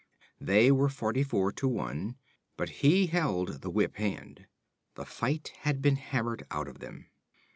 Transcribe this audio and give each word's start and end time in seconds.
They 0.39 0.71
were 0.71 0.89
forty 0.89 1.21
four 1.21 1.51
to 1.51 1.67
one, 1.67 2.15
but 2.57 2.69
he 2.81 3.05
held 3.05 3.61
the 3.61 3.69
whip 3.69 3.97
hand. 3.97 4.47
The 4.95 5.05
fight 5.05 5.51
had 5.59 5.79
been 5.79 5.97
hammered 5.97 6.43
out 6.49 6.67
of 6.67 6.79
them. 6.79 7.11